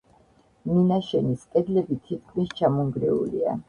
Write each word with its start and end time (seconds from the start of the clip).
მინაშენის 0.71 1.45
კედლები 1.53 2.01
თითქმის 2.09 2.53
ჩამონგრეულია. 2.61 3.59